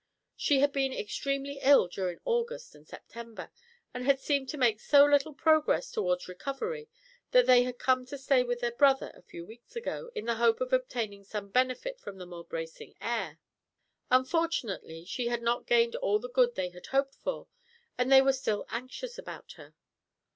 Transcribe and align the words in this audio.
She 0.35 0.61
had 0.61 0.71
been 0.73 0.91
extremely 0.91 1.59
ill 1.61 1.87
during 1.87 2.17
August 2.25 2.73
and 2.73 2.87
September, 2.87 3.51
and 3.93 4.03
had 4.03 4.19
seemed 4.19 4.49
to 4.49 4.57
make 4.57 4.79
so 4.79 5.05
little 5.05 5.31
progress 5.35 5.91
towards 5.91 6.27
recovery 6.27 6.89
that 7.29 7.45
they 7.45 7.61
had 7.65 7.77
come 7.77 8.07
to 8.07 8.17
stay 8.17 8.41
with 8.41 8.61
their 8.61 8.71
brother 8.71 9.11
a 9.13 9.21
few 9.21 9.45
weeks 9.45 9.75
ago, 9.75 10.09
in 10.15 10.25
the 10.25 10.37
hope 10.37 10.59
of 10.59 10.73
obtaining 10.73 11.23
some 11.23 11.49
benefit 11.49 11.99
from 11.99 12.17
the 12.17 12.25
more 12.25 12.45
bracing 12.45 12.95
air. 12.99 13.37
Unfortunately, 14.09 15.05
she 15.05 15.27
had 15.27 15.43
not 15.43 15.67
gained 15.67 15.95
all 15.97 16.17
the 16.17 16.27
good 16.29 16.55
they 16.55 16.69
had 16.69 16.87
hoped 16.87 17.13
for, 17.13 17.47
and 17.95 18.11
they 18.11 18.23
were 18.23 18.33
still 18.33 18.65
anxious 18.71 19.19
about 19.19 19.51
her. 19.51 19.75